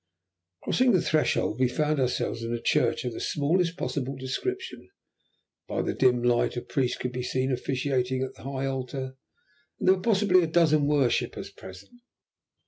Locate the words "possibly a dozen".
10.01-10.87